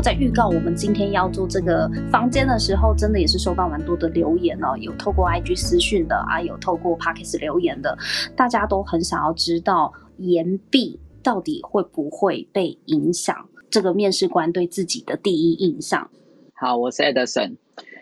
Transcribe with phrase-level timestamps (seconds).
[0.00, 7.98] 我在预告我们今天要做这个房间的时候，真的也是收到蛮多的留言哦，有透过 IG 私讯的啊，有透过 Pockets 留言的，
[8.34, 16.10] 大家都很想要知道岩壁到底会不会被影响这个面试官对自己的第一印象。
[16.54, 17.56] 好，我是 Edison。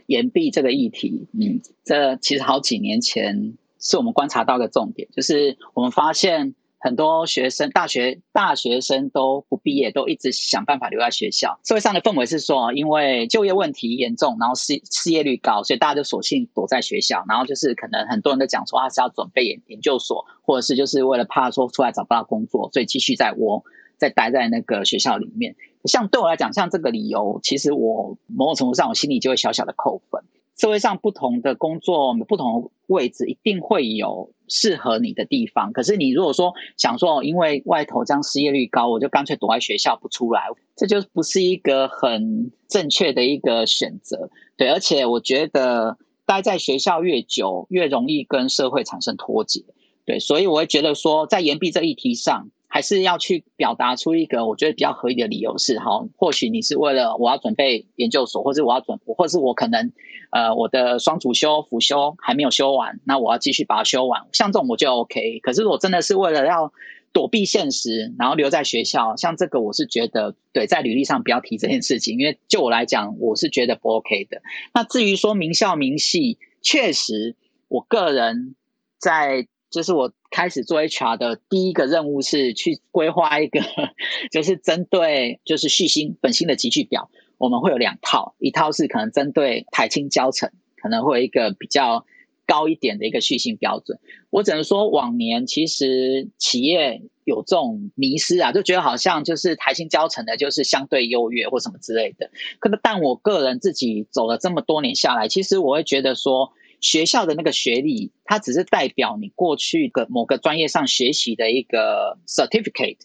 [0.06, 6.54] 岩壁这个议题，嗯，这其实好几年前是我们观察到的重点，就是我们发现。
[6.80, 11.58] 很多学生，大学大学生都不毕业，都一直想办法留在学校。
[11.64, 17.24] 社会上的氛围是说，因为就业问题严重，然后失失业率高，所以大家就索性躲在学校。
[17.28, 23.64] 然后就是可能很多人都讲说，他是要准备研研究所，或者是就是为了怕说出来找不到工作，所以继续在窝，
[23.96, 25.56] 在待在那个学校里面。
[25.84, 30.22] 像对我来讲，像这个理由，其实我某种程度上，我心里就会小小的扣分。
[30.58, 35.72] 社会上不同的工作，不同位置，一定会有适合你的地方。
[35.72, 40.42] 可是你如果说想说，因为外头这样失业率高，我就干脆躲在学校不出来，
[40.74, 44.30] 这就不是一个很正确的一个选择。
[44.56, 49.62] 对，而且我觉得待在学校越久，越容易跟社会产生脱节。
[50.04, 52.50] 对，所以我会觉得说，在延毕这一题上。
[52.70, 59.90] 还是要去表达出一个我觉得比较合理的理由是，好，或许你是为了我要准备研究所，或者我要准，或是我可能，
[60.30, 65.40] 呃，我的双主修辅修还没有修完，那我要继续把它修完，像这种我就 OK。
[65.40, 66.70] 可是我真的是为了要
[67.14, 74.42] 躲避现实，然后留在学校，像这个我是觉得，对，在履历上不要提这件事情，因为就我来讲，我是觉得不 OK 的。
[74.74, 77.34] 那至于说名校名系，确实，
[77.68, 78.54] 我个人
[78.98, 79.48] 在。
[79.70, 83.60] 就是我开始做 HR 的第一个任务是去规划一个，
[84.32, 92.06] 就是针对就是续薪本薪的集聚表，我们会有两套，一套是可能针对台青教程，可能会有一个比较
[92.46, 93.98] 高一点的一个续薪标准。
[94.30, 102.30] 我只能说往年其实企业有这种迷失啊，就觉得好像就是台青教程的就是相对优越或什么之类的。
[102.58, 106.52] 可能但我个人自己走了这么多年下来，其实我会觉得说。
[106.80, 112.98] 学校的那个学历，它只是代表你过去的某个专业上学习的一个 certificate。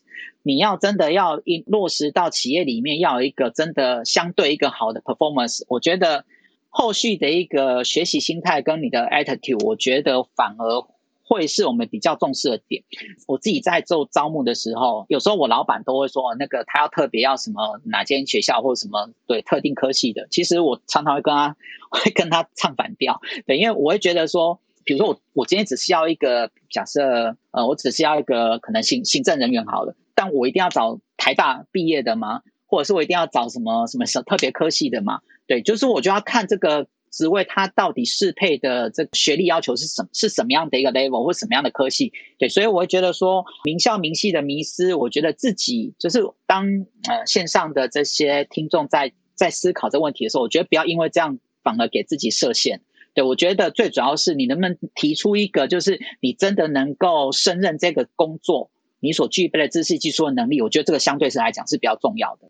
[0.43, 6.25] 你要真的要一落实到企业里面，要有一个真的相对一个好的 performance，我觉得
[6.69, 10.87] 后续的一个学习心态跟你的 attitude，我觉得反而。
[11.25, 12.83] 会是我们比较重视的点。
[13.27, 20.27] 我自己在做招募的时候，有时候我老板都会说，那个他要特别要什么哪间学校或者什么对特定科系的。
[20.29, 21.55] 其实我常常会跟他
[21.89, 32.41] 会跟他唱反调，对，因为我会觉得说，比如说我我今天只是要一个假设，呃，我只是要一个可能行行政人员好了，但我一定要找台大毕业的吗？
[32.67, 35.21] 或者是我一定要找什么什么什特别科系的吗？
[35.47, 36.87] 对，就是我就要看这个。
[37.13, 42.11] 职位他到底适配的这个学历要求是什是什么样的一个 level 或什么样的科系？
[42.39, 46.65] 对，所以我会觉得说名校名系的迷失，我觉得自己就是当
[47.07, 52.81] 呃线上的这些听众在在思考这个问题的时候，我觉得不要因为这样反而给自己设限。
[53.13, 62.49] 对我觉得最主要是你能不能提出一个，就是你真的能够胜任这个工作，你所具备的知识、技术的能力，我觉得这个相对是来讲是比较重要的。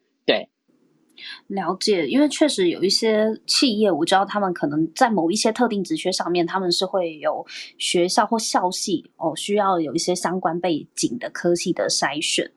[1.48, 7.46] 了解，因为确实有一些企业，我知道他们可能在某一些特定职缺上面，他们是会有
[7.78, 12.52] 学校或校系哦，需要有一些相关背景的科系的筛选。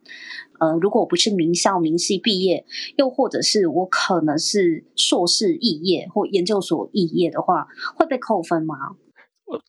[0.59, 2.65] 呃，如果我不是名校名系毕业，
[2.97, 8.75] 又或者是我可能是硕士肄业或研究所肄业的话，会被扣分吗？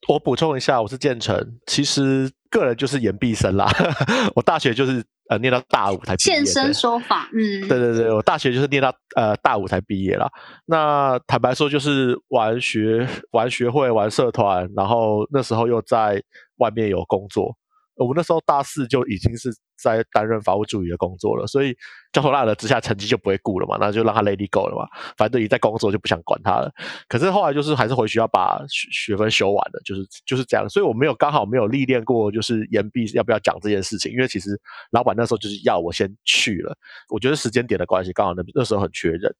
[0.08, 3.70] 我补充一下，我是建成，其实个人就是研毕生啦，
[4.36, 5.04] 我大学就是。
[5.30, 6.36] 呃，念到大五才毕业。
[6.36, 10.30] 现身说法，嗯，对对对，我大学就是念到呃大五才毕业啦。
[10.66, 16.22] 那坦白说，就是玩学玩学会玩社团，然后那时候又在
[16.58, 17.56] 外面有工作。
[17.98, 21.76] 我们那时候大四就已经是在担任法务助理的工作了，所以
[22.12, 24.88] 焦头烂额之下成绩就不会顾了嘛，那就让他 lady go 了嘛，
[25.18, 26.72] 反正你在工作就不想管他了。
[27.08, 30.68] 可是后来就是还是回学校把学学分修完了，就是就是这样。
[30.70, 34.60] 所以我没有刚好没有历练过，就是延毕要不要讲这件事情，因为其实
[34.92, 36.76] 老板那时候就是要我先去了，
[37.10, 39.36] 我觉得时间点的关系，刚好那那时候很缺人。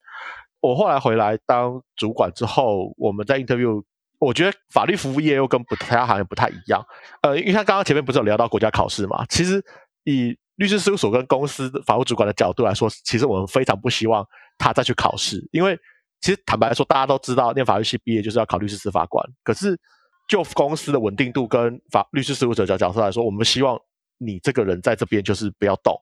[0.60, 3.84] 我后来回来当主管之后，我们在 interview。
[4.20, 6.84] 我觉得法律服务业又跟不其他行业不太一样，
[7.22, 9.26] 呃，因为他刚刚前面不是有聊到国家考试嘛？
[9.30, 9.64] 其实
[10.06, 14.26] 以律师事务所跟公司法务主管的角度来说，其实我们非常不希望
[14.58, 15.78] 他再去考试，因为
[16.20, 19.80] 其实坦白来说，大家都知道念法律系毕业就是要考律师司法官，可是
[20.28, 23.80] 就公司的稳定度跟法律师事务所角角色来说，我们希望
[24.18, 25.96] 你这个人在这边就是不要动。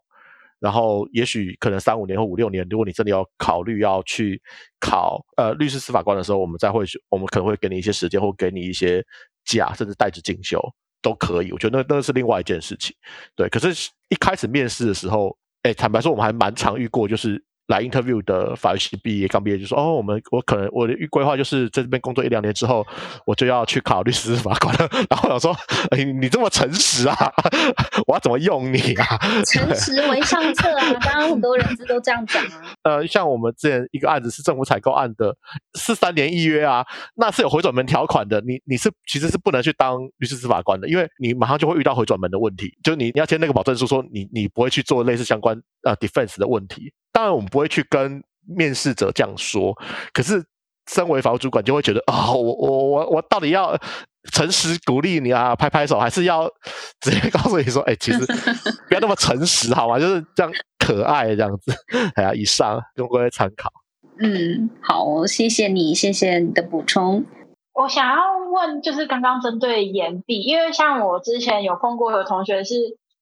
[0.59, 4.41] 然后，也许可能三五年或五六年，如果你真的要考虑要去
[4.79, 9.03] 考呃律师司法官的时候，我们再会，我们可能会给你一些时间，或给你一些
[9.43, 10.59] 假，甚至带着进修
[11.01, 11.51] 都可以。
[11.51, 12.95] 我觉得那那是另外一件事情。
[13.35, 22.85] 对，可是一开始面试的时候，哎，坦白说，我们还蛮常遇过，就是来 interview 的法律系毕业刚毕业就说哦，我们我可能我的预规划就是在这边工作一两年之后，
[23.25, 24.87] 我就要去考律师法官了。
[25.09, 25.55] 然后我说，
[25.91, 27.15] 哎，你这么诚实啊，
[28.07, 29.17] 我要怎么用你啊？
[29.45, 30.93] 诚实为上策啊！
[31.01, 32.61] 刚刚很多人资都这样讲啊。
[32.83, 35.35] 呃，像我们之前一个案子是政府采购案的，
[35.73, 36.85] 是三年一约啊，
[37.15, 38.41] 那是有回转门条款的。
[38.41, 46.93] 你你是其实是不能去当律师司法官的，因为你马上就会遇到回转门的问题，就你你要签那个保证书，说你你不会去做类似相关呃 defense 的问题。
[47.15, 49.73] 当然，我们不会去跟面试者这样说。
[50.11, 50.43] 可是，
[50.91, 53.79] 身为法务主管，就会觉得啊，我我我我到底要
[54.33, 56.45] 诚实鼓励你啊，拍拍手，还是要
[56.99, 58.19] 直接告诉你说，哎，其实
[58.89, 59.97] 不要那么诚实，好吗？
[59.97, 61.73] 就是这样可爱这样子。
[62.15, 63.71] 哎呀，以上供各位参考。
[64.19, 67.23] 嗯，好，谢谢你，谢谢你的补充。
[67.73, 72.75] 我想要问，就是刚刚针对岩壁，因为像我之前有碰过有同学是，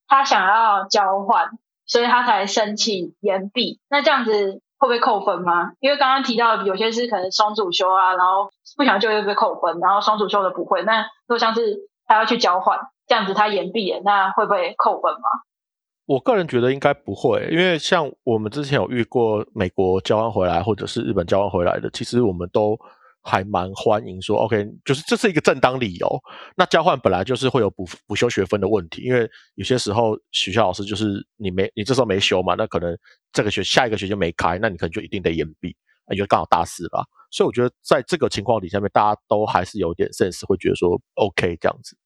[0.08, 1.50] 他想要交换。
[1.86, 5.74] 所以他才申请延毕，那这样子会不会扣分吗？
[5.80, 10.84] 因为刚刚提到有些是可能双主修啊，然后不想就会被扣分，然后双主修的不会。
[10.84, 15.20] 那如果像是他要去交换，这样子他延毕了，那会不会扣分吗？
[16.06, 22.78] 我个人觉得应该不会，因为像我们之前有遇过美国交换回来或者是日本交换回来的，其实我们都。
[23.24, 26.20] 还蛮欢迎说，OK，就是这是一个正当理由。
[26.56, 32.98] 那交换本来就是会有补补修学分的问题，因为有些时候学校老师就是你没你这时候没修嘛，那可能
[33.32, 35.76] 这个学下一个学期没开，那你可能就一定得延毕，
[36.06, 37.04] 那就刚好大四了。
[37.32, 41.98] 所以我觉得在这个情况底下面，大家都还是有点 sense，会觉得说 OK 这样子。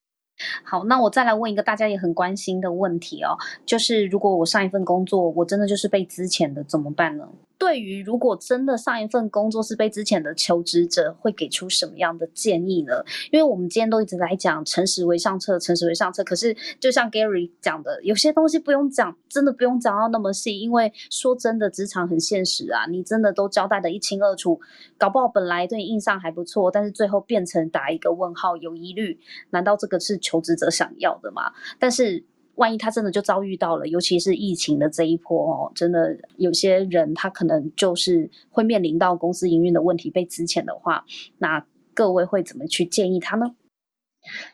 [0.63, 3.36] 好，那我再来问一个大家也很关心的问题哦，
[3.66, 7.28] 就是如果我上一份工作我真的就是被资遣的，怎么办呢？
[7.57, 13.04] 对于如果真的上一份工作是被之前的求职者，会给出什么样的建议呢？
[13.31, 16.24] 因为我们今天都一直在讲诚实为上策，诚实为上策。
[16.24, 24.60] 可是就像 Gary 讲的，有些东西不用讲，真的不用讲到那么细，因为说真的，职场很现实啊，你真的都交代的一清二楚，
[24.98, 29.19] 搞不好本来对你印象还不错，但是最后变成打一个问号，有疑虑，
[29.50, 31.51] 难道这个是求职者想要的吗？
[31.80, 32.24] 但是。
[32.57, 41.06] 万一他真的就遭遇到了，尤其是疫情的这一波哦，真的有些人他可能就是会面临到公司营运的问题被资遣的话，
[41.38, 43.56] 那各位会怎么去建议他呢？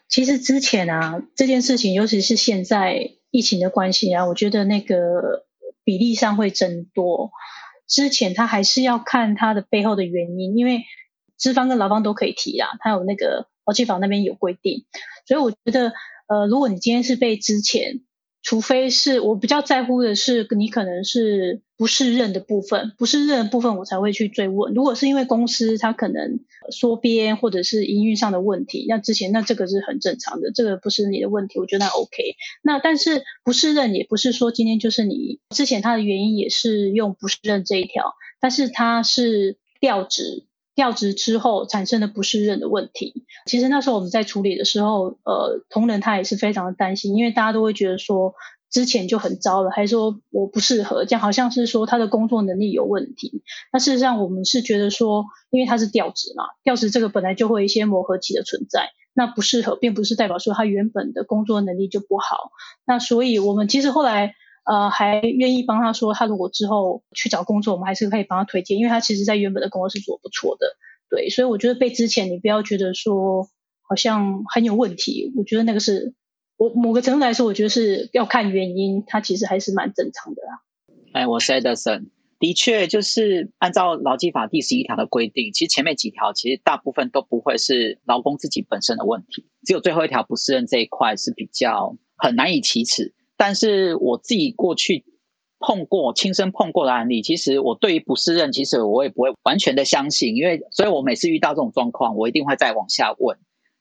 [0.07, 5.45] 其实之前啊，这件事情，尤其是现在疫情的关系啊，我觉得那个
[5.83, 7.31] 比例上会增多。
[7.87, 10.83] 之前他还是要看他的背后的原因，因为
[11.37, 14.85] 资方跟劳方都可以提啊，他有那个劳基法那边有规定，
[15.25, 15.93] 所以我觉得。
[16.25, 17.99] 呃，如果你今天是被之前，
[18.41, 24.73] 除非是我比较在乎的是，你可能是不适任的部分，不适任的部分我才会去追问。
[24.73, 26.39] 如果是因为公司它可能
[26.71, 32.23] 缩编或者是营运上的问题，那之前那这个是很正常的，这个不是你的问题，我觉得那 OK。
[32.63, 40.45] 那但是不适任也不是说今天就是你之前它的原因也是用不适任这一条，但是它是调职。
[40.75, 48.33] 调职之后产生的不适任的问题，其实那时候我们在处理的时候，呃，同仁他也是非常的担心，因为大家都会觉得说
[48.71, 53.43] 之前就很糟了，还说我不适合，这样好像是说他的工作能力有问题。
[53.71, 62.51] 那事实上我们是觉得说，因为他是调职嘛，调职这个本来就会有一些磨合期的存在，那不适合并不是代表说他原本的工作能力就不好。
[62.85, 64.35] 那所以我们其实后来。
[64.65, 70.77] 呃，还愿意帮他说，他如果之后去找工作，我们还是可以帮他推荐，因为他其实在原本的工作是做不错的，
[71.09, 73.49] 对，所以我觉得被之前你不要觉得说
[73.81, 76.13] 好像很有问题，我觉得那个是
[76.55, 80.61] 我某个程度来说，我觉得是要看原因，他其实还是蛮正常的啦。
[81.11, 82.05] 哎，我是 Edison，
[82.39, 93.13] 的确就是按照劳基法第十一条的规定，其实前面几条其实大部分都不会是劳工自己本身的问题，只有最后一条不适任这一块是比较很难以启齿。
[93.37, 95.05] 但是我自己过去
[95.59, 103.37] 碰过、亲身碰过的案例，其实我对于不适任，其实我也不会完全的相信，因为所以我每次遇到这种状况，我一定会再往下问，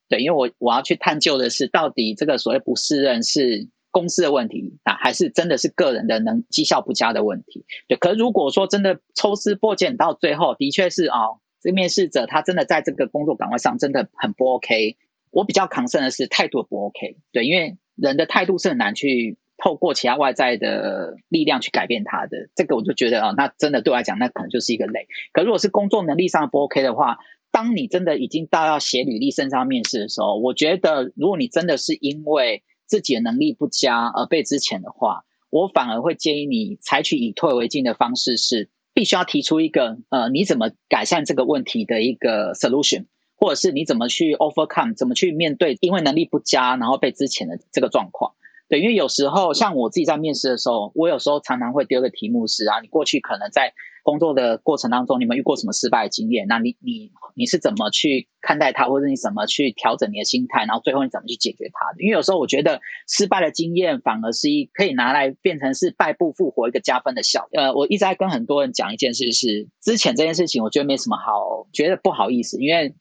[0.08, 7.64] 对，因为我我要去探究的是，到底这个所谓不适任是公司的问题啊，还是真的是个人的能绩效不佳的问题？
[7.88, 11.18] 对，可如果说真的抽丝剥茧到最后，的确是啊，
[11.60, 14.96] 这面试者他真的在这个工作岗位上真的很不 OK，
[15.32, 19.36] 我比较抗胜的是态度不 OK，对，因为人的态度是很难去。
[19.62, 25.06] 透过其他外在的力量去改变他的，这个我就觉得啊，那真的对我来讲，那可能就是一个累。
[25.32, 27.18] 可如果是工作能力上不 OK 的话，
[27.52, 43.04] 当你真的已经到要写履历、身上面试的时候，我觉得如果你真的是因为自己的能力不佳而被之前的话，我反而会建议你采取以退为进的方式，是必须要提出一个呃，你怎么改善这个问题的一个 solution，
[43.36, 48.34] 或者是你怎么去 overcome，怎么去面对因为能力不佳然后被之前的这个状况。
[48.72, 56.46] 对，因为有时候像我自己在面试的时候，我有时候常常会丢个题目是啊，你过去可能在工作的过程当中，你们遇过什么失败的经验？
[56.48, 62.02] 那你你你是怎么去看待它，或者你怎么去调整你的心态，然后最后你怎么去解决它的？
[62.02, 67.50] 因为有时候我觉得失败的经验反而是一可以拿来变成是败不复活一个加分的效。
[67.52, 72.94] 呃，我一直在跟很多人讲一件事，是之前这件事情，我觉得没什么好觉得不好意思，因为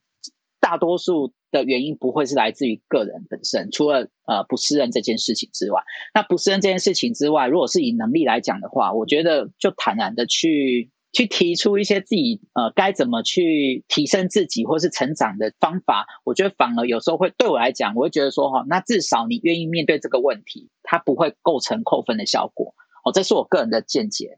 [0.60, 1.32] 大多数。
[1.52, 5.82] 的原因不会是来自于个人本身，除了呃不适任这件事情之外，
[6.14, 24.38] 那不适任这件事情之外，如果是以能力来讲的话，我觉得就坦然的去去提出一些自己呃该怎么去提升自己或是成长的方法，我觉得反而有时候会对我来讲，我会觉得说哈，那至少你愿意面对这个问题，它不会构成扣分的效果哦，这是我个人的见解。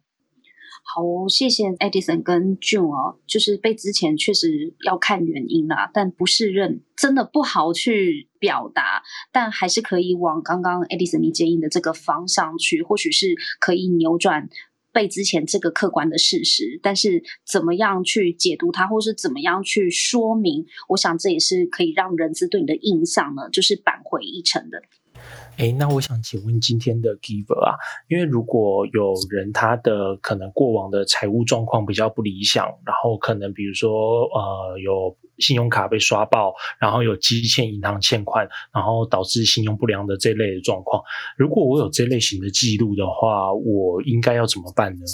[0.85, 14.49] 好，谢谢 Edison 跟 June 哦，就是被之前确实要看原因啦，但不是认真的不好去表达，但还是可以往刚刚 Edison 你建议的这个方向去，或许是可以扭转
[14.91, 24.83] 被之前这个客观的事实，但是怎么样去解读它，或是怎么样去说明，我想这也是可以让人资对你的印象呢，就是扳回一城的。
[25.57, 27.75] 哎，那我想请问今天的 giver 啊，
[28.07, 41.03] 因为如果有人他的可能过往的财务状况比较不理想，然后可能比如说呃有信用卡被刷爆，然后有积欠银行欠款，然后导致信用不良的这类的状况，
[41.37, 45.05] 如果我有这类型的记录的话，我应该要怎么办呢？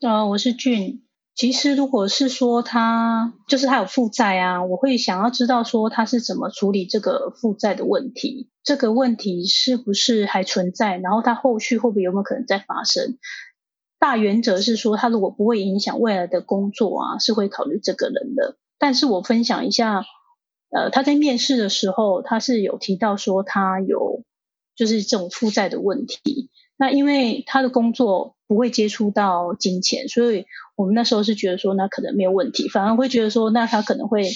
[0.00, 1.05] 呃，我是俊。
[1.36, 13.18] 其实，如果是说他就是他有负债啊，我会想要知道说他是怎么处理这个负债的问题，这个问题是不是还存在，然后他后续会不会有没有可能再发生？
[13.98, 18.56] 大原则是说，他如果不会影响未来的工作啊，是会考虑这个人的。
[18.78, 20.04] 但是我分享一下，
[20.70, 24.22] 呃，他在面试的时候，他是有提到说他有
[24.74, 26.48] 就是这种负债的问题。
[26.78, 30.44] 那因为他的工作不会接触到金钱，所以
[30.76, 34.28] 我们那时候是觉得说那可能没有问题，反而会觉得说那他可能会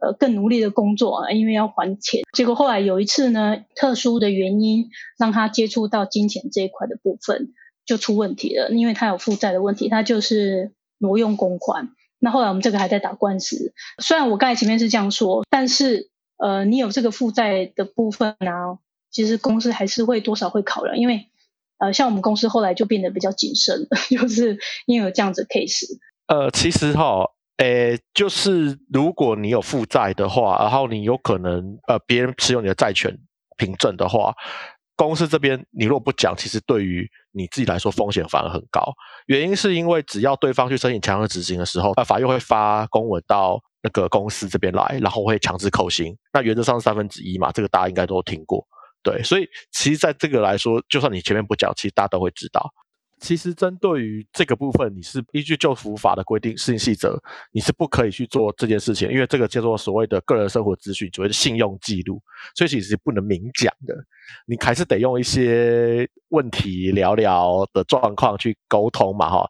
[0.00, 2.22] 呃更努力的工作啊，因为要还钱。
[2.32, 7.52] 结果后来有一次呢，特殊的原因让他接触到金钱这一块的部分
[7.84, 11.90] 就出问题了，因为他有负债的问题，他就是挪用公款。
[12.18, 16.08] 那后来我们这个还在打官司，虽然我刚才前面是这样说，但是
[16.38, 18.78] 呃你有这个负债的部分啊，
[19.10, 21.28] 其实公司还是会多少会考量，因为。
[21.82, 23.76] 呃，像我们公司后来就变得比较谨慎，
[24.08, 25.84] 就是因为有这样子 case。
[26.28, 27.24] 呃，其实哈，
[27.56, 33.18] 诶，就是如果你有负债的话，然后你有可能呃别人持有你的债权
[33.56, 34.32] 凭证的话，
[34.94, 38.92] 公司这边你若不讲，其实对于你自己来说风险反而很高。
[39.26, 46.16] 原因是因为只要对方去申请强制执行的时候，那法院会发公文到那个公司这边来，然后会强制扣薪。
[46.32, 48.64] 那原则上是三分之一嘛，这个大家应该都听过。
[49.02, 52.72] 对，所以其实，在这个来说，就算你前面不讲，其实大家都会知道。
[53.18, 57.16] 其实，针对于这个部分，你是依据旧服法的规定，事情细则，
[57.52, 62.20] 你是不可以去做这件事情，因为这个叫做所谓的个人生活资讯，所谓的信用记录，
[62.56, 63.94] 所以其实不能明讲的。
[64.46, 69.48] 你还是得用一些问题聊聊的状况去沟通嘛，哈。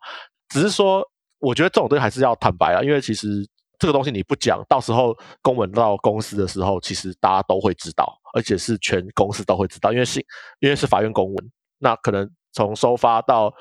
[0.49, 1.03] 只是说，
[1.39, 3.47] 我觉得这种东西还是要坦白啊，因为其实。
[3.79, 10.21] 这个东西你不讲，到时候公文到公司的时候，其实大家都会知道，而且是全公司都会知道，因为是，
[10.61, 13.53] 因为是法院公文，那可能从收发到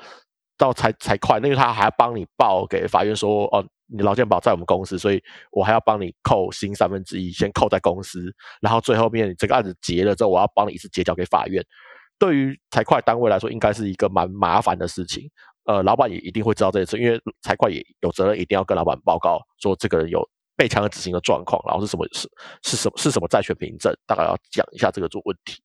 [0.56, 11.64] 到财财会，因为他还要帮你报给法院说，哦，你劳健保在我们公司，所以我还要帮你扣薪三分之一，先扣在公司，然后最后面这个案子结了之后，我要帮你一次结交给法院。
[12.18, 15.28] 对于财会单位来说，应该是一个蛮麻烦的事情。
[15.64, 20.20] 呃，老板也一定会知道这件事，因为财会也有责任，一定要跟老板报告说这个人有
[20.62, 22.30] 被强制执行的状况，然后是什么是
[22.62, 25.60] 是什么是什么债权凭证，大概要讲一下这个做问题。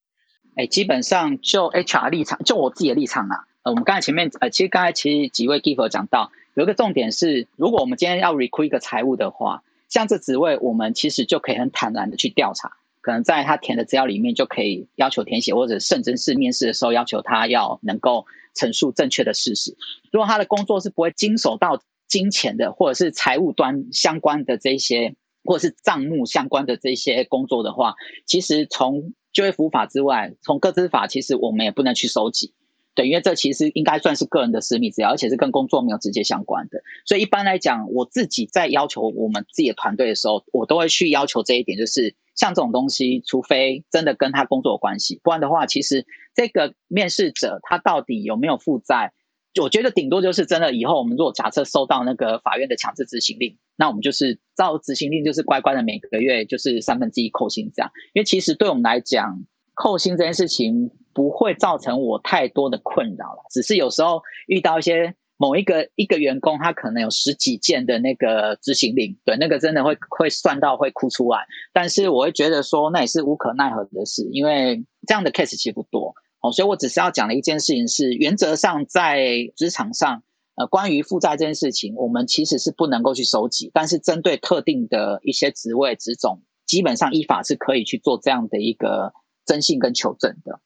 [0.56, 18.25] 哎，基本上就 HR 立场，就我自己的立场啊，呃，我们刚才前面呃，其实刚才其实几位 giver 讲到，有一个重点是，如果我们今天要 recruit 一个财务的话，像这职位，我们其实就可以很坦然的去调查，可能在他填的资料里面就可以要求填写，或者甚至是面试的时候要求他要能够。
[18.60, 19.77] 陈述正确的事实。
[20.12, 27.96] 如果他的工作是不会经手到金钱的，或者是财务端相关的这些，或者是账目相关的这些工作的话，
[28.26, 32.54] 其实从就业服务法之外，从个资法，其实我们也不能去收集。
[32.96, 36.82] 对，因为这其实应该算是个人的私密资料，而且是跟工作没有直接相关的。
[37.06, 49.14] 所以一般来讲，我自己在要求我们自己的团队的时候，我都会去要求这一点，就是像这种东西，除非真的跟他工作有关系，不然的话，其实这个面试者他到底有没有负债，
[49.60, 57.92] 我觉得顶多就是真的以后我们如果假设收到那个法院的强制执行令，那我们就是照执行令，就是乖乖的每个月就是三分之一扣薪这样。
[58.14, 60.92] 因为其实对我们来讲，扣薪这件事情。
[61.18, 63.44] 不会造成我太多的困扰了。
[63.50, 71.48] 只是有时候遇到一些某一个一个员工，他可能有十几件的那个执行令，对，那个真的会会算到会哭出来。
[71.74, 76.14] 但是我会觉得说，那也是无可奈何的事，因为这样的 case 其实不多。
[76.41, 80.24] 哦，所以我只是要讲的一件事情是，原则上在职场上。
[80.60, 89.13] 呃，关于负债这件事情，我们其实是不能够去收集，但是针对特定的一些职位职种，基本上依法是可以去做这样的一个
[89.46, 90.60] 征信跟求证的。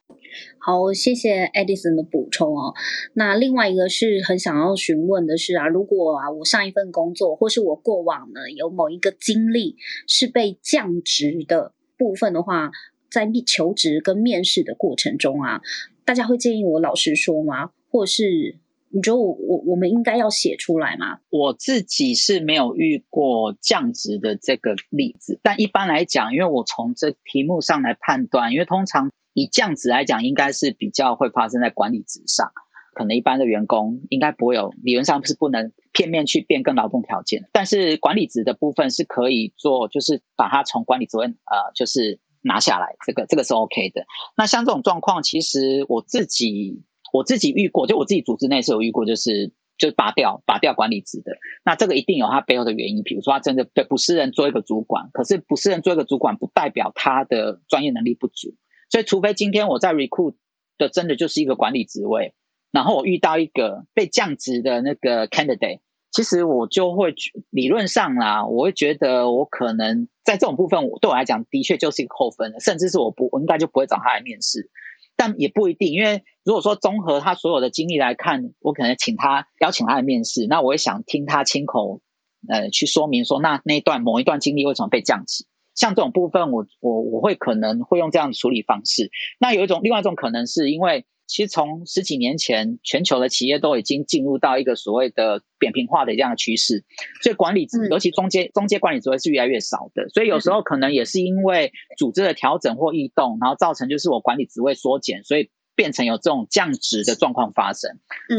[0.59, 2.73] 好，谢谢 Edison 的补充哦。
[3.15, 9.75] 那另外一个是很想要询问的是啊，如果啊我上一份工作或是我过往呢有某一个经历
[10.07, 12.71] 是被降职的部分的话，
[13.11, 15.61] 在求职跟面试的过程中啊，
[16.05, 17.71] 大家会建议我老实说吗？
[17.89, 18.57] 或是？
[18.93, 21.19] 你觉得我我我们应该要写出来吗？
[21.29, 32.51] 我自己是没有遇过降职的这个例子，但一般来讲，因为我从这题目上来判断，因为通常以降职来讲，应该是比较会发生在管理职上，
[32.93, 44.05] 可能一般的员工应该不会有，理论上是不能片面去变更劳动条件，但是管理职的部分是可以做，就是把它从管理职位呃，就是拿下来，这个这个是 OK 的。
[44.36, 46.83] 那像这种状况，其实我自己。
[47.13, 51.33] 我自己遇过，就我自己组织内是有遇过，就是就是拔掉拔掉管理职的。
[51.65, 58.55] 那这个一定有他背后的原因，比如说他真的对不是人做一个主管，可是不是人做一个主管，不代表他的专业能力不足。
[58.89, 60.36] 所以，除非今天我在 recruit
[60.77, 62.33] 的真的就是一个管理职位，
[62.71, 67.15] 然后我遇到一个被降职的那个 candidate，其实我就会
[67.49, 74.69] 理论上啦，我会觉得我可能在这种部分，我对我来讲的确就是一个扣分的，甚至是我不我应该就不会找他来面试。
[75.15, 82.01] 但也不一定，因为如果说综合他所有的经历来看，我可能请他邀请他来面试，那我也想听他亲口
[82.49, 85.45] 呃去说明说，那那一段某一段经历为什么被降级？
[85.75, 89.09] 像这种部分，我我我会可能会用这样的处理方式。
[89.39, 91.05] 那有一种另外一种可能是因为。
[91.31, 96.83] 其实从十几年前，全球的企业都已经进入到一个所谓的扁平化的这样的趋势，
[97.24, 100.09] 所以管理，尤其中间中间管理职位是越来越少的。
[100.09, 107.89] 所以有时候可能也是因为组织的调整或异动，然后造成就是我管理职位缩减，所以变成有这种降职的状况发生。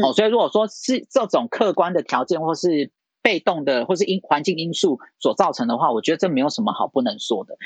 [0.03, 2.91] 哦，所以如果说是这种客观的条件或是
[3.23, 7.57] 被动的或是因环境因素所造成的话，我觉得这没有什么好不能说的，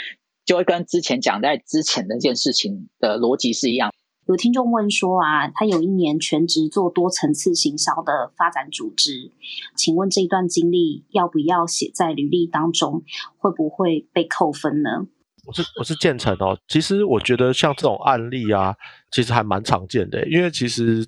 [0.46, 3.92] 就会跟之前讲在之前那件事情的逻辑是一样。
[4.28, 9.32] 有听众问说啊，他有一年全职做多层次行销的发展组织，
[9.76, 13.04] 请问这一段经历要不要写在履历当中？
[13.38, 15.08] 会不会被扣分呢？
[15.46, 18.76] 我是我是建成哦，其实我觉得像这种案例啊，
[19.12, 21.08] 其实还蛮常见的，因为其实。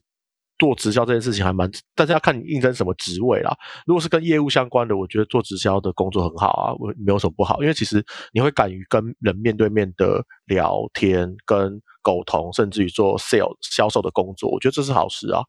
[0.59, 3.57] 做直销这件事情还蛮，但是要看你应征什么职位啦。
[3.87, 7.61] 如果是跟业务相关的，我觉得做直销的工作很好啊，我没有什么不好。
[7.61, 15.41] 因为其实你会敢于跟人面对面的聊天、跟沟通，甚至于做 sales 销售的工作，我觉得这是好事啊。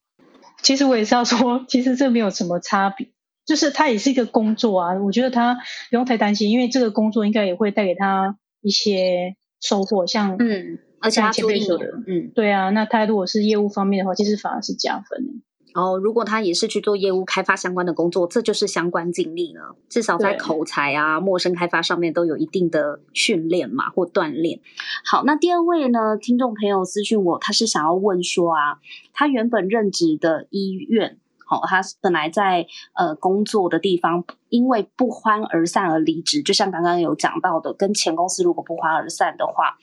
[0.63, 3.11] 其实我也是要说，其实这没有什么差别，
[3.45, 4.95] 就是它也是一个工作啊。
[5.05, 10.79] 我觉得他不用太担心，因为这个工作应该也会带给他一些收获，像嗯。
[11.01, 15.33] 而且他做说的，嗯，对啊，那他如果是业务方面的话，其实反而是加分的。
[15.73, 19.77] 哦，如果他也是去做业务开发相关的工作，这就是相关经历了。
[19.89, 24.61] 至少在口才啊、陌生开发上面都有一定的训练嘛，或锻炼。
[25.05, 28.81] 好，那第二位呢，听众朋友私讯我，他是想要问说啊，
[29.13, 31.19] 他原本任职的医院。
[31.51, 36.43] 哦，他本来在呃工作的地方，因为不欢而散而离职。
[36.43, 39.77] 就像刚刚有讲到的，跟前公司如果不欢而散的话，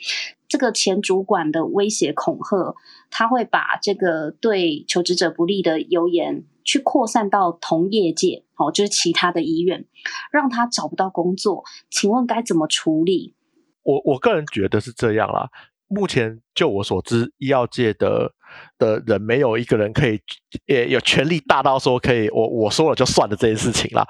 [0.47, 2.73] 这个前主管的威胁恐吓，
[3.11, 9.85] 他会把这个对求职者不利的谣言去扩散到同业界，哦，就是其他的医院，
[10.31, 11.65] 让他找不到工作。
[11.89, 13.35] 请问该怎么处理？
[13.83, 15.49] 我我个人觉得是这样啦。
[15.87, 18.31] 目前就我所知，医药界的
[18.77, 20.19] 的人没有一个人可以，
[20.65, 24.05] 也有权力大到说可以我我说了就算的这件事情啦。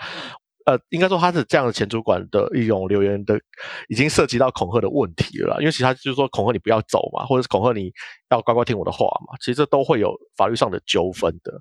[0.68, 3.40] 呃，应该说他是这样的前主管的一种留言的，
[3.88, 5.56] 已经涉及到恐吓的问题了。
[5.62, 7.90] 因为其他就是说恐吓你不要走嘛，或者是恐吓你
[8.30, 11.54] 要乖乖听我的话嘛，其实这都会有法律上的纠纷的。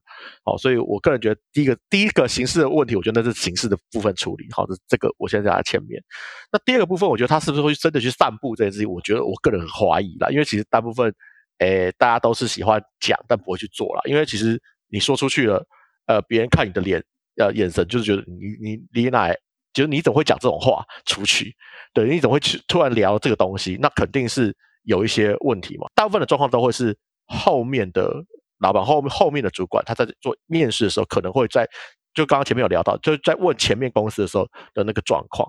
[0.45, 4.49] 好，所以我个人觉得第一个第一个刑事的问题，我觉得那是刑事的部分处理。
[4.51, 6.03] 好，这这个我先在他前面。
[6.51, 8.91] 那第二个部分，我觉得他是不是会真的去散布这件事情？
[8.91, 11.15] 我觉得我个人很怀疑啦，因为其实大部分
[11.61, 14.03] 诶大家都是喜欢讲，但不会去做了。
[14.07, 15.65] 因为其实你说出去了，
[16.07, 17.05] 呃，别人看你的脸。
[17.39, 19.33] 呃，眼神就是觉得你你你哪，
[19.73, 21.55] 就是你怎么会讲这种话出去？
[21.93, 23.79] 对，你怎么会去突然聊这个东西？
[23.81, 25.87] 那肯定是有一些问题嘛。
[25.95, 26.97] 大部分的状况都会是
[27.27, 28.11] 后面的
[28.59, 31.69] 老板后面后面的主管他在做面试的时候，可能会在
[32.15, 35.47] 就刚刚前面有聊到，就是在问前面公司的时候的那个状况。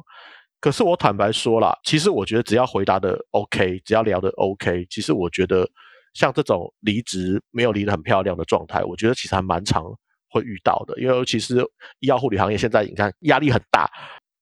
[0.59, 5.69] 可是我坦白说了，其实我觉得只要回答的 OK，只要聊的 OK，其实我觉得
[6.13, 9.85] 像这种离职没有离得很漂亮的状态，我觉得其实还蛮常
[10.37, 10.99] 会遇到的。
[11.01, 11.57] 因为其是
[11.99, 13.89] 医药护理行业，现在你看压力很大，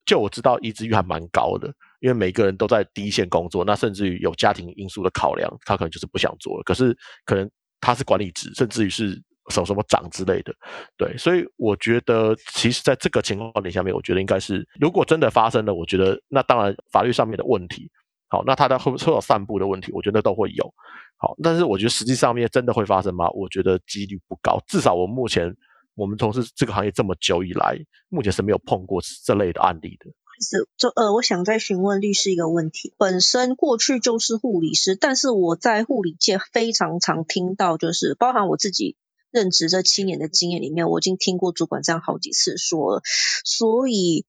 [0.05, 1.67] 就我知道离职率还蛮高的，
[1.99, 6.63] 因为每个人都在第一线工作，那甚至于有家庭因素的考量，他可能就是不想做了。
[6.63, 9.21] 可是可能他是管理职，甚至于是。
[9.51, 10.51] 什么什么长之类的，
[10.97, 17.87] 对，所以我觉得，其实在这个情况底下面，我觉得应该是，如果真的发生了，我觉得那当然法律上面的问题，
[18.27, 20.73] 好，那他的会会有散布的问题，我觉得都会有，
[21.17, 23.29] 好，但是我觉得实际上面真的会发生吗？
[23.35, 25.55] 我觉得几率不高，至少我目前
[25.95, 27.79] 我们从事这个行业这么久以来，
[28.09, 30.11] 目前是没有碰过这类的案例的。
[30.39, 32.93] 是，就呃，我想再询问律师一个问题。
[32.97, 38.95] 本身过去就是护理师，但是我在护理界非常常听到，就是包含我自己。
[39.31, 43.01] 任职这七年的经验里面，我已经听过主管这样好几次说了，
[43.43, 44.25] 所以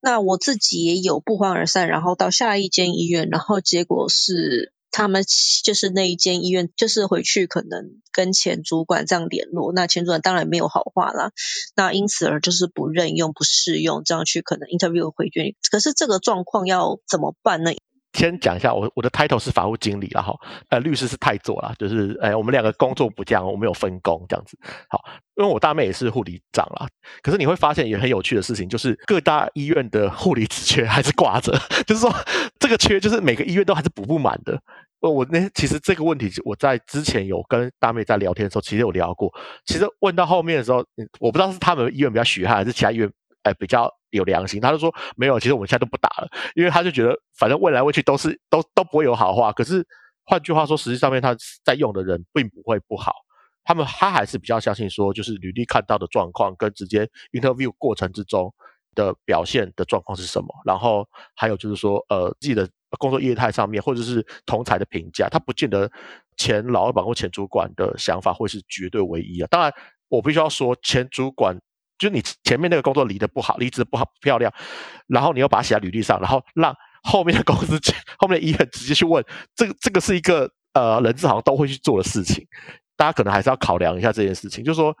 [0.00, 5.24] 那我自己也有不欢而散，然后到下一间医院，然后结果是他们
[5.64, 11.32] 就是那一间医院，就是回去可能跟前主管这样联络，那前主管当然没有好话啦，
[11.76, 15.54] 那因此而就是不任用、不适用，这样去可能 interview 回绝。
[15.70, 17.72] 可是这个状况要怎么办呢？
[18.18, 20.36] 先讲一下，我我的 title 是法务经理然后
[20.70, 24.58] 呃，律师是太座啦，就是哎，我们两个工作不这样，我们有分工这样子。
[24.88, 25.00] 好，
[25.36, 26.88] 因为我大妹也是护理长啦，
[27.22, 32.12] 可是你会发现也很有趣的事情，就是各大医院的护理职缺还是挂着， 就是说
[32.58, 34.60] 这个缺就是每个医院都还是补不满的。
[35.00, 39.32] 我那其实这个问题我在之前有跟大妹在聊天的时候，其实有聊过。
[39.64, 40.84] 其实问到后面的时候，
[41.20, 43.08] 我不知道是他们医院比较血汗，还是其他医院
[43.42, 43.92] 哎比较。
[44.10, 49.52] 有良心，他就说没有，其实我们现在都不打了，因为他就觉得反正问来问去都是都都不会有好话。
[49.52, 49.86] 可是
[50.24, 53.12] 换句话说，实际上面他在用的人并不会不好，
[53.64, 58.50] 他们他还是比较相信说，就是履历看到的状况跟直接 interview 过程之中
[58.94, 60.48] 的表现的状况是什么。
[60.64, 62.66] 然后还有就是说，呃，自己的
[62.98, 65.92] 工作业态上面或者是同才的评价，他不见得
[66.38, 69.48] 前老板或前主管的想法会是绝对唯一啊。
[69.50, 69.70] 当然，
[70.08, 71.54] 我必须要说前主管。
[71.98, 74.52] 就你前面那个工作离得不好，离职不好不漂亮，
[75.08, 77.78] 然后你又把它写在履历上，然后让后面的公司、
[78.18, 79.24] 后面的医院直接去问，
[79.56, 82.46] 这个这个是一个呃人资好像都会去做的事情，
[82.96, 84.94] 大家可能还是要考量一下这件事情，就是说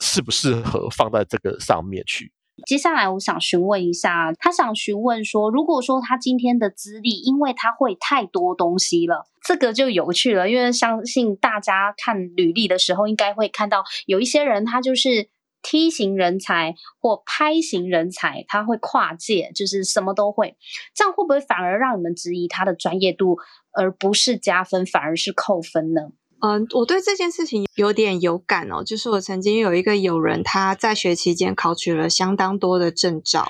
[0.00, 2.32] 适不适合放在这个上面去。
[2.66, 15.28] 接下来我想询问一下，他想询问说，如果说他今天的资历，因为他会太多东西了，这个就有趣了，因为相信大家看履历的时候，应该会看到有一些人他就是。
[15.68, 20.56] T 型人才或拍型人才，他会跨界，就是什么都会，
[20.94, 23.36] 这样会不会反而让你们质疑他的专业度，
[23.72, 26.02] 而不是加分，反而是扣分呢？
[26.40, 33.48] 嗯，我对这件事情有点有感哦，就是我曾经有一个友人，他在学期间考取了相当多的证照，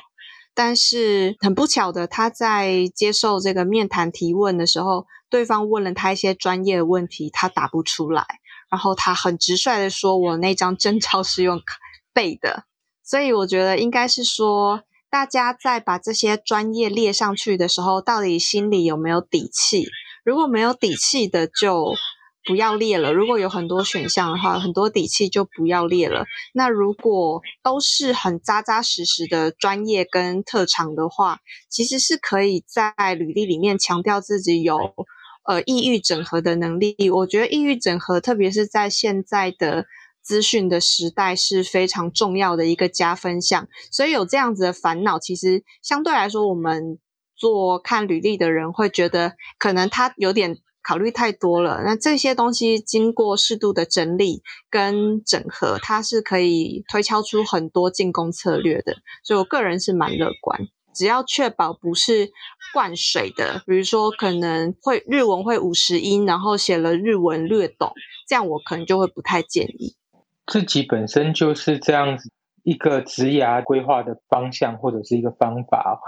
[0.54, 8.24] 但是很不巧的，他在接受这个面谈提问的时候，对方问了他一些专业的问题，他答不出来，
[8.70, 11.60] 然后他很直率的说：“我那张证照是用。”
[12.16, 12.64] 背的，
[13.04, 19.84] 所以我觉得应该是说，大家在把这些专业列上去的时候，到底心里有没有底气？
[20.24, 21.94] 如果没有底气的，就
[22.42, 23.12] 不要列了。
[23.12, 26.24] 如果有很多选项的话，很多底气就不要列了。
[26.54, 34.78] 那如果都是很扎扎实实的专业跟特长的话，其实是可以在履历里面强调自己有
[35.44, 37.10] 呃异域整合的能力。
[37.10, 39.84] 我觉得异域整合，特别是在现在的。
[40.26, 46.98] 资讯的时代是非常重要的一个加分项，所以有这样子的烦恼，其实相对来说，我们
[47.36, 51.82] 做看履历的人会觉得，可能他有点考虑太多了。
[51.84, 58.96] 那这些东西经过适度的整理跟整合，它是可以推敲出很多进攻策略的。
[59.22, 62.32] 所以我个人是蛮乐观，只要确保不是
[62.74, 67.92] 灌水的，比如说可能会日文会五十音，然后写了日文略懂，
[68.26, 69.94] 这样我可能就会不太建议。
[70.46, 72.30] 自己本身就是这样子
[72.62, 76.00] 一个职涯规划的方向或者是一个方法。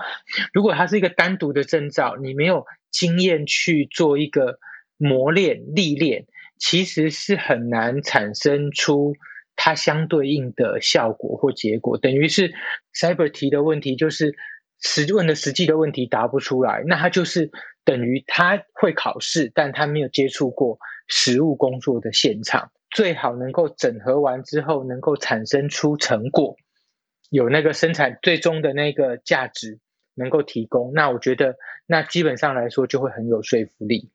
[0.53, 4.59] 如果它是一个单独的证照，你没有经验去做一个
[4.97, 6.27] 磨练历练，
[6.59, 9.15] 其实是很难产生出
[9.55, 11.99] 它相对应的效果或结果。
[11.99, 12.53] 等于是
[12.95, 14.35] Cyber 提的问题，就是
[14.81, 17.51] 实问的实际的问题答不出来，那他就是
[17.85, 22.71] 等于他会考试，但他没有接触过实务工作的现场。
[22.91, 26.57] 最好能够整合完之后，能够产生出成果，
[27.31, 29.79] 有那个生产最终的那个价值
[30.15, 34.11] 能够提供，那我觉得那基本上来说就会很有说服力。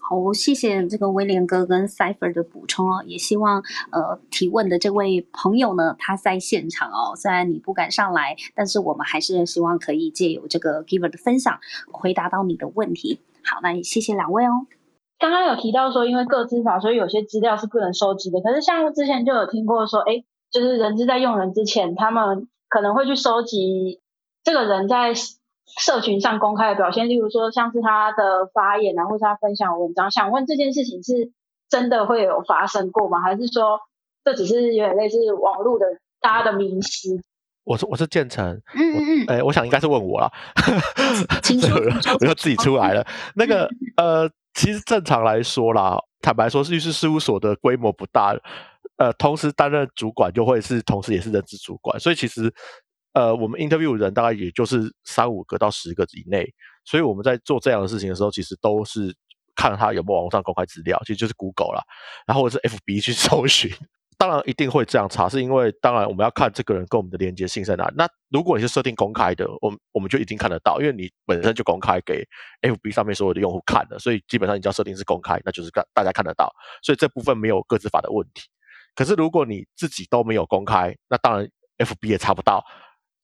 [0.00, 11.58] 好，谢谢这个威廉哥跟 Cipher 的补充哦，也希望呃提问的这位朋友呢，他在现场哦，虽然你不敢上来，但是我们还是希望可以借由这个 Giver 的分享，
[11.90, 13.20] 回答到你的问题。
[13.44, 14.66] 好，那也谢谢两位哦。
[15.22, 18.40] 刚刚有提到说，因为个资法，所以有些资料是不能收集的。
[18.40, 24.00] 可是像之前就有听过说，哎，就是人资在用人之前，他们可能会去收集
[24.42, 30.10] 这个人在社群上公开的表现，例如说像是他的发言啊，或是他分享文章。
[30.10, 31.30] 想问这件事情是
[31.70, 33.20] 真的会有发生过吗？
[33.20, 33.78] 还是说
[34.24, 35.86] 这只是有点类似网络的
[36.20, 37.20] 大家的迷思？
[37.62, 40.28] 我是我是建成，嗯嗯嗯，哎，我想应该是问我了，
[41.44, 41.78] 请说，
[42.18, 43.06] 我就自己出来了。
[43.36, 48.36] 那个呃，其实正常来说啦，坦白说，律师事务所的规模不大，
[48.96, 52.52] 呃，同时担任主管就会是同时也是人事主管，所以其实
[53.14, 56.46] 呃，我们 interview 人大概也就是三五个到十个以内，
[56.84, 59.14] 所以我们在做这样的事情的时候，其实都是
[59.54, 61.82] 看他有没有网上公开资料，其实就是 Google 啦，
[62.26, 63.70] 然后或是 FB 去 搜寻。
[64.22, 67.92] 当然一定会这样查，是因为当然我们要看这个人跟我们的连接性在哪。
[67.96, 72.24] 那如果你是设定公开的，我我们就一定看得到，因为你本身就公开给
[72.60, 76.48] FB 上面所有的用户看的，所以基本上你只要设定是公开，那就是大大家看得到，
[76.84, 78.44] 所以这部分没有个资法的问题。
[78.94, 82.64] 可是如果你自己都没有公开，那当然 FB 也查不到，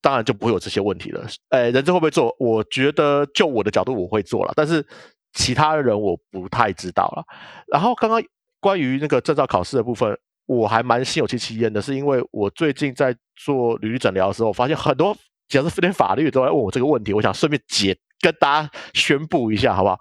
[0.00, 1.24] 当然就不会有这些问题了。
[1.50, 2.34] 呃，人资会不会做？
[2.40, 4.84] 我觉得就我的角度我会做了，但是
[5.32, 7.22] 其他人我不太知道了。
[7.68, 8.20] 然后刚刚
[8.58, 10.18] 关于那个证照考试的部分。
[10.48, 15.14] 我还蛮心有戚戚焉的，是因为我最近在做履历诊疗的时候，发现很多
[15.46, 20.00] 只要是连法律都来问我这个问题，我想顺便解跟大家宣布一下，好不好？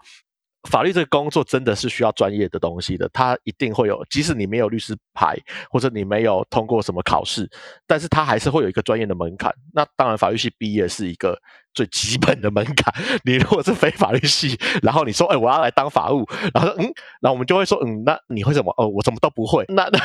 [0.70, 5.38] 法律这个工作真的是需要专业的东西的，它一定会有，即使你没有律师牌，
[5.70, 7.50] 或者你没有通过什么考试，
[7.86, 9.54] 但是它还是会有一个专业的门槛。
[9.74, 11.38] 那当然，法律系毕业是一个
[11.78, 12.94] 最基本的门槛。
[13.24, 16.84] 你如果是非法律系，然后你说，哎，我要来当法务，然后嗯，
[17.22, 18.74] 然后我们就会说，嗯，那你会什么？
[18.78, 19.64] 哦，我什么都不会。
[19.70, 20.00] 那 那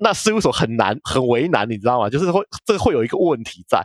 [0.00, 2.10] 那事务所很难，很为难，你知道吗？
[2.10, 3.82] 就是会这会有一个问题在。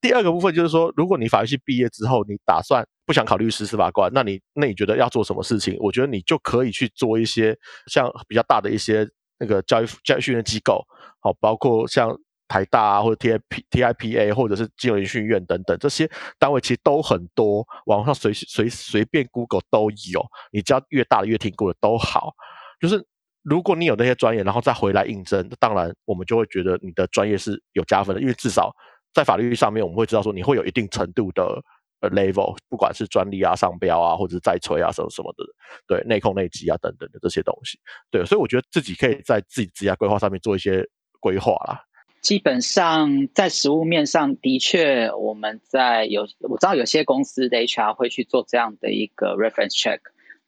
[0.00, 2.86] 第二个部分就是说，如果你法律系毕业之后，你打算。
[3.04, 5.76] 不想考律师、司法官，那你那你觉得要做什么事情？
[5.80, 7.54] 我觉得你就可以去做一些
[7.88, 9.06] 像比较大的一些
[9.40, 10.86] 那个教育教育训练机构，
[11.20, 12.16] 好，包括像
[12.52, 20.22] 台大啊，或者 T I P T I P A，或者是金融研训院等等这些单位，其实都很多，网上随随随便 Google 都有。
[20.52, 22.34] 你只要越大的越听过的都好。
[22.78, 23.02] 就是
[23.42, 28.70] 如果你有那些专业，然后再回来应征，当然我们就会觉得你的专业是有加分的，因为至少
[29.14, 31.62] 在法律上面，我们会知道说你会有一定程度的
[32.00, 32.10] 呃。
[32.10, 35.44] level，不管是专利啊、商标啊，或者是再吹啊什么什么的，
[35.86, 37.78] 对内控、内机啊等等的这些东西，
[38.10, 40.84] 对，所以我觉得自己可以在自己职业规划上面做一些
[41.20, 41.80] 规划啦。
[42.22, 49.98] 基本上在实物面上的确，我们在有我知道有些公司的 HR 会去做这样的一个 reference check，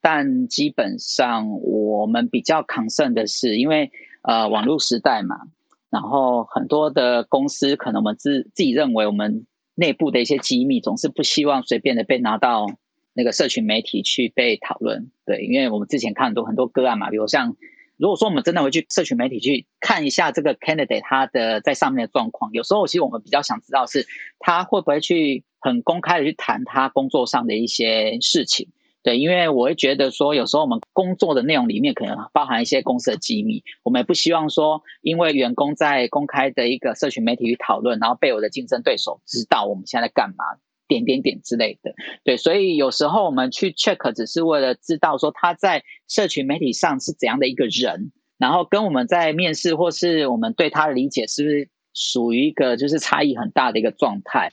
[0.00, 3.90] 但基本上我们比较 concern 的是，因为
[4.22, 5.36] 呃网络时代嘛，
[5.90, 9.46] 然后很多的公司可能我们自自己认为我们。
[9.76, 12.68] 内部的一些机密总是不希望随便的被拿到
[13.12, 17.56] 那个社群媒体去被讨论，对，因为我们之前看很多很多个案嘛，比如像
[17.96, 24.06] 如果说我们真的回去社群媒体去看一下这个 candidate 他的在上面的状况，有时候其实我们比较想知道是
[24.38, 28.68] 他会不会去很公开的去谈他工作上的一些事情。
[29.02, 40.44] 对，因为我会觉得说，有时候我们工作的内容里面可能包含一些公司的机密，我们也不希望说，因为员工在公开的一个社群媒体去讨论，然后被我的竞争对手知道我们现在在干嘛，
[40.86, 41.94] 点点点之类的。
[42.24, 54.52] 对，所以有时候我们去 check 只是为了知道说他在社群媒体上是怎样的一个人，然后跟我们在面试或是我们对他的理解是不是属于一个就是差异很大的一个状态。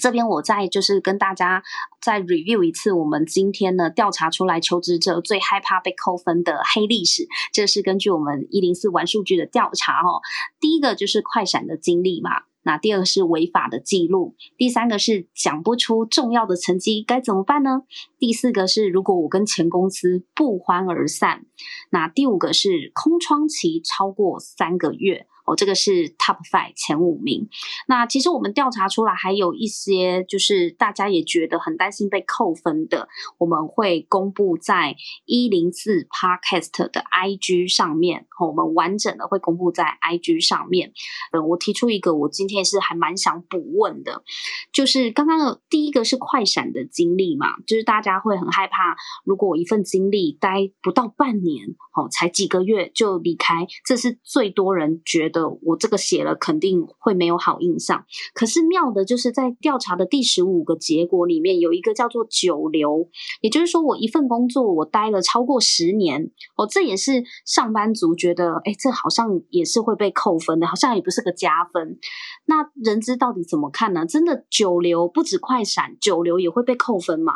[0.00, 1.64] 这边我再就是跟大家
[2.00, 10.22] 再 review 一次，我们今天呢调查出来求职者最害怕被扣分的黑历史，这是根据我们一零四玩数据的调查哦。
[10.60, 17.82] 第一个就是快闪的经历嘛，那第二个是违法的记录，第三个是讲不出重要的成绩该怎么办呢？
[18.18, 21.46] 第四个是如果我跟前公司不欢而散，
[21.90, 25.26] 那第五个是空窗期超过三个月。
[25.50, 27.48] 哦，这个是 top five 前五名。
[27.88, 33.08] 那其实我们调查出来还有一些，就是大家也觉得很担心被扣分的，
[33.38, 38.26] 我们会公布在一零四 podcast 的 IG 上面。
[38.38, 40.92] 我们完整的会公布在 IG 上面。
[41.32, 44.22] 嗯，我提出一个，我今天也是还蛮想补问的，
[44.72, 55.39] 就是刚刚第一个是快闪的经历嘛，就是大家会很害怕，如果我一份经历待不到半年，哦，才几个月就离开，这是最多人觉得。
[55.48, 58.04] 我这个写了肯定会没有好印象。
[58.34, 63.08] 可是妙的就是在调查的第十五个结果里面有一个叫做久留，
[63.40, 71.98] 也就是说我一份工作我待了超过十年，哦，这也是上班族觉得，哎，这好像也是会被扣分的，好像也不是个加分。
[72.46, 74.04] 那人资到底怎么看呢？
[74.06, 77.32] 真的久留不止快闪，久留也会被扣分吗？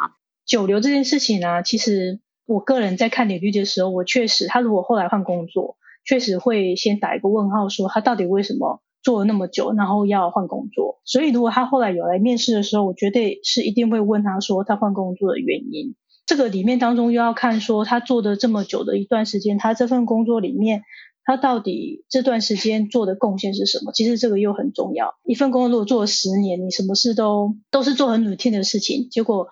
[0.46, 11.00] 久留这件事情呢，其实我个人在看履历的时候，我确实他如果后来换工作，确实会先打一个问号，说他到底为什么做了那么久，然后要换工作。
[11.04, 15.94] 所以如果他后来有来面试的时候，我绝对是一定会问他说他换工作的原因。
[16.26, 20.82] 这个里面当中又要看说他做的这么久的一段时间，他这份工作里面。
[21.26, 23.92] 他到底这段时间做的贡献是什么？
[23.92, 25.14] 其实这个又很重要。
[25.24, 29.48] 一份工作如果做了十年，你什么事都都是做很努力的事情，结果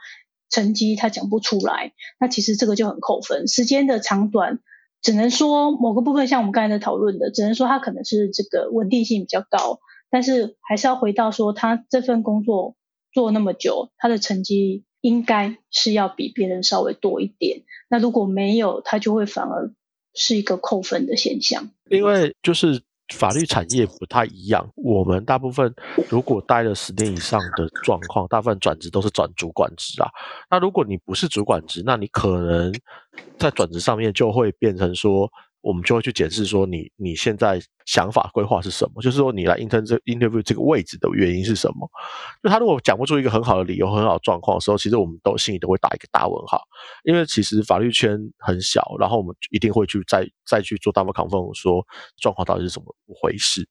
[0.51, 3.49] 成绩他讲不出来，那其实这个就很扣分。
[3.49, 4.59] 时间的长短，
[5.03, 12.77] 只能说某个部分像我们刚才在讨论的，只能说他可能是这个稳定性比较高，但是还是要回到说他这份工作
[13.13, 17.65] 做那么久，他的成绩应该是要比别人稍微多一点。
[17.91, 19.75] 那如果没有，他就会反而。
[20.15, 22.83] 是一个扣分的现象，因为就是
[23.13, 24.69] 法律产业不太一样。
[24.77, 25.73] 我们大部分
[26.09, 30.11] 如果待了十年以上的状况，大部分转职都是转主管职啊。
[30.51, 32.73] 那如果你不是主管职，那你可能
[33.39, 35.31] 在转职上面就会变成说。
[35.63, 41.89] 我们就会去检视说你你现在想法规划是什么，就是说你来 inter 这 interview 这个位置的原因是什么？
[42.43, 46.61] 就他如果讲不出一个很好的理由、很好的状况的时候，其实我们都心里都会打一个大问号，
[47.05, 51.87] 因为其实法律圈很小，然后我们一定会去再再去做 double confirm 说
[52.21, 53.67] 状况到底是怎么回事。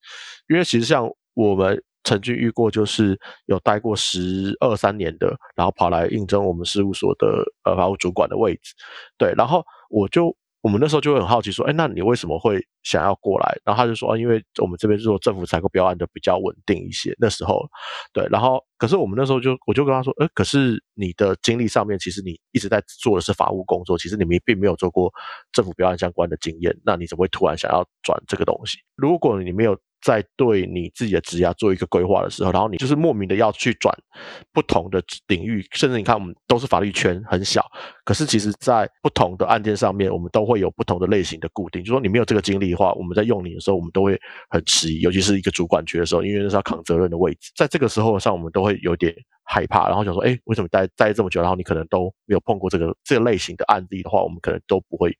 [0.48, 7.28] 因为其实像我们曾经遇过，就是有待过十二三年的，然后跑来应征我们事务所的
[7.66, 8.74] 呃法务主管的位置，
[9.18, 10.34] 对，然后我就。
[10.62, 13.60] 我们那时候就会很好奇，说，哎，那你为什么会想要过来？
[13.64, 17.16] 然后他就说，啊，因为我们这边做政府采购标案的比较稳定一些。
[17.20, 17.68] 那时候，
[18.14, 25.12] 对，然后，可是我们那时候就，我就跟他说，哎，可是你的经历上面，其实你一直在做的是法务工作，其实你们并没有做过
[25.52, 28.78] 政府标案相关的经验，那你怎么会突然想要转这个东西？
[28.96, 29.78] 如果你没有。
[30.02, 33.96] 在对你自己的职业做一个规划的时候，然后你就是莫名的要去转
[34.52, 37.64] 不同的领域，甚至你看我们都是法律圈很小，
[38.04, 41.84] 可是其实在不同的案件上面，我们都会有不同的类型的固定。
[41.84, 55.16] 就说你没有这个经历的话，我们在用你的时候，我们都会很迟疑，尤其是一个主管区的时候，因为那是要扛责任的位置，在这个时候上，我们都会有点害怕，然后想说，哎，为什么待待这么久，然后你可能都没有碰过这个这个类型的案例的话，我们可能都不会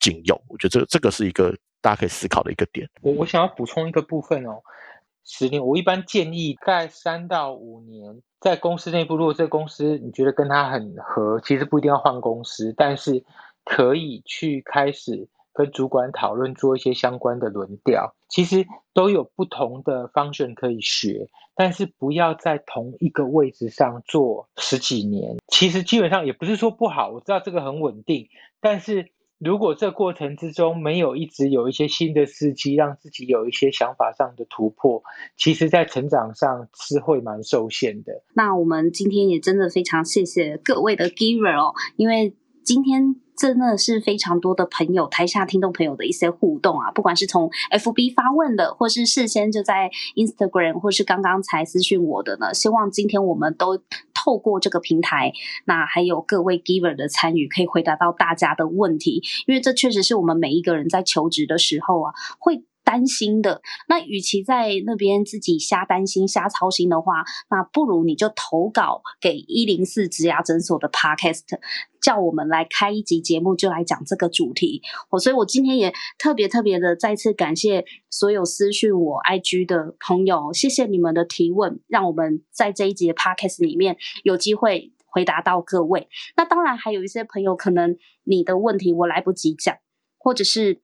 [0.00, 0.42] 禁用。
[0.48, 1.54] 我觉得这这个是一个。
[1.84, 2.88] 大家可以思考的一个点。
[3.02, 4.62] 我我想要补充一个部分哦，
[5.22, 13.22] 十年我一般建议在三到五年，在公司内部，如果这个公司你觉得跟他很合，其实不一定要换公司，但是
[13.66, 18.14] 可以去开始跟主管讨论做一些相关的轮调。
[18.30, 25.36] 其实都有不同的 function 可以学，但是不要在同一个位置上做十几年。
[25.48, 28.30] 其实基本上也不是说不好，我知道这个很稳定，
[28.62, 29.12] 但是。
[29.44, 35.02] 如果这过程之中没有一直有一些新的司机，让自己有一些想法上的突破，
[35.36, 38.24] 其实，在成长上是会蛮受限的。
[38.34, 43.16] 那我们今天也真的非常谢谢各位的 giver 哦，因为今天。
[43.36, 53.82] 真的是非常多的朋友，台下听众朋友的一些互动啊，不管是从 FB 发问的，或是事先就在 Instagram，或是刚刚才私讯我的呢，希望今天我们都
[54.14, 55.32] 透过这个平台，
[55.64, 62.62] 那还有各位 Giver 的参与，可以回答到大家的问题，因为这确实是我们每一个人在求职的时候啊，会。
[62.84, 71.42] 担心的那，与其在那边自己瞎担心、瞎操心的话，那不如你就投稿给一零四植牙诊所的 Podcast，
[72.00, 74.82] 叫我们来开一集节目，就来讲这个主题。
[75.10, 86.08] 我所以，我今天也特别特别的再次感谢所有私讯我 IG 的朋友，谢谢你们的提问，让我们在这一集的 Podcast 里面有机会回答到各位。
[86.36, 89.74] 那当然，还有一些朋友可能你的问题我来不及讲，
[90.18, 90.83] 或者是。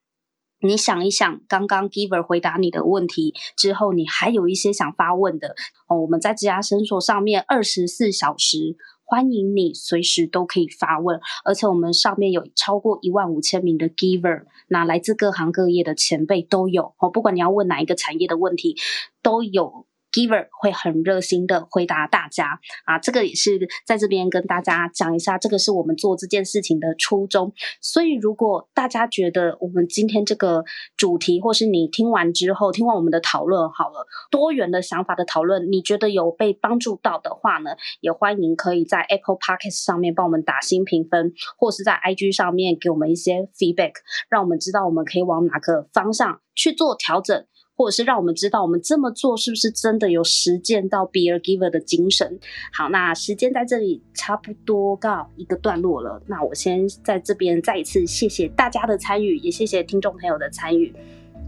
[0.63, 5.55] 你想一想，刚刚 Giver 回答你的问题之后，你还有一些想发问的
[5.89, 6.03] 哦。
[6.03, 17.11] 我们在这家诊所上面二十四小时欢迎你，随时都可以发问，而且我们上面有超过一万五千名的 Giver，那来自各行各业的前辈都有哦。
[17.11, 18.77] 不管你要问哪一个产业的问题，
[19.23, 19.87] 都有。
[20.13, 27.53] Giver 会很热心的回答大家啊，这个也是在这边跟大家讲一下，这个是我们做这件事情的初衷。
[27.81, 30.65] 所以，如果大家觉得我们今天这个
[30.97, 43.93] 主题，或是你听完之后，听完我们的讨论，好了，多元的想法的讨论，你觉得有被帮助到的话呢，也欢迎可以在 Apple Podcast 上面帮我们打新评分，或是在 IG 上面给我们一些 feedback，
[44.29, 47.47] 让我们知道我们可以往哪个方向去做调整。
[47.81, 52.39] 或者是让我们知道，我们这么做是不是真的有实践到 be a giver 的精神？
[52.75, 56.23] 好，那时间在这里差不多告一个段落了。
[56.27, 60.95] 那我先在这边再一次谢谢大家的参与，也谢谢听众朋友的参与，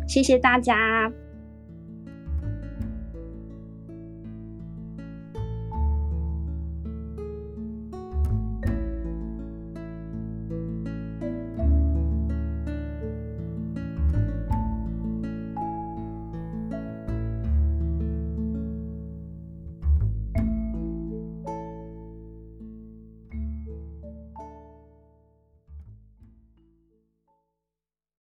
[0.08, 1.12] 谢谢大家。